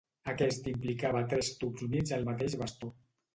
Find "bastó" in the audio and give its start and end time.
2.65-2.91